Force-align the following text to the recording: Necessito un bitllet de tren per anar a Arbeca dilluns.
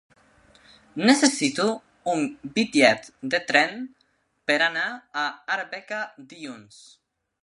Necessito 1.07 1.65
un 2.13 2.23
bitllet 2.55 3.11
de 3.35 3.39
tren 3.51 3.77
per 4.51 4.55
anar 4.69 4.87
a 5.25 5.27
Arbeca 5.59 6.01
dilluns. 6.33 6.81